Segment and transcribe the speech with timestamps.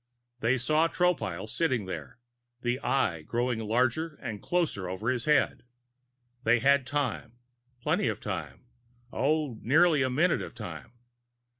[0.39, 2.17] They saw Tropile sitting there,
[2.63, 5.61] the Eye growing larger and closer over his head.
[6.41, 7.37] They had time
[7.83, 8.65] plenty of time;
[9.13, 10.93] oh, nearly a minute of time.